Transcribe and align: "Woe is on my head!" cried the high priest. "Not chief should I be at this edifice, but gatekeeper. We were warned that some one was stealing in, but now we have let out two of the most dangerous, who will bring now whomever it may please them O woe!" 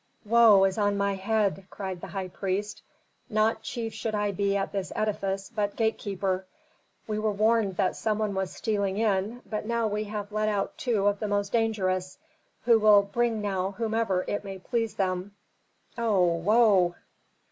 "Woe 0.25 0.63
is 0.63 0.79
on 0.79 0.97
my 0.97 1.13
head!" 1.13 1.67
cried 1.69 2.01
the 2.01 2.07
high 2.07 2.29
priest. 2.29 2.81
"Not 3.29 3.61
chief 3.61 3.93
should 3.93 4.15
I 4.15 4.31
be 4.31 4.57
at 4.57 4.71
this 4.71 4.91
edifice, 4.95 5.51
but 5.53 5.75
gatekeeper. 5.75 6.47
We 7.05 7.19
were 7.19 7.31
warned 7.31 7.77
that 7.77 7.95
some 7.95 8.17
one 8.17 8.33
was 8.33 8.49
stealing 8.51 8.97
in, 8.97 9.43
but 9.47 9.67
now 9.67 9.85
we 9.87 10.05
have 10.05 10.31
let 10.31 10.49
out 10.49 10.75
two 10.75 11.05
of 11.05 11.19
the 11.19 11.27
most 11.27 11.51
dangerous, 11.51 12.17
who 12.65 12.79
will 12.79 13.03
bring 13.03 13.41
now 13.41 13.73
whomever 13.73 14.25
it 14.27 14.43
may 14.43 14.57
please 14.57 14.95
them 14.95 15.35
O 15.99 16.19
woe!" 16.23 16.95